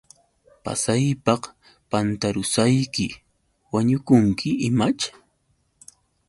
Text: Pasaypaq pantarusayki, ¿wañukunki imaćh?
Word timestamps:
Pasaypaq 0.63 1.41
pantarusayki, 1.89 3.07
¿wañukunki 3.73 4.49
imaćh? 4.67 5.03